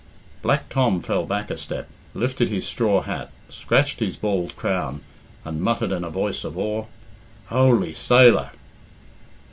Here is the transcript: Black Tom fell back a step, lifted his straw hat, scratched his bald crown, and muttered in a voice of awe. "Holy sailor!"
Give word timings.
Black 0.41 0.67
Tom 0.69 0.99
fell 0.99 1.27
back 1.27 1.51
a 1.51 1.57
step, 1.57 1.87
lifted 2.15 2.49
his 2.49 2.65
straw 2.65 3.01
hat, 3.01 3.29
scratched 3.49 3.99
his 3.99 4.15
bald 4.17 4.55
crown, 4.55 5.01
and 5.45 5.61
muttered 5.61 5.91
in 5.91 6.03
a 6.03 6.09
voice 6.09 6.43
of 6.43 6.57
awe. 6.57 6.87
"Holy 7.49 7.93
sailor!" 7.93 8.49